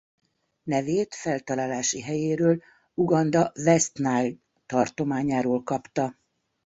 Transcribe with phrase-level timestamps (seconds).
[0.63, 2.61] Nevét feltalálási helyéről
[2.93, 4.33] Uganda West Nile
[4.65, 6.17] tartományáról kapta.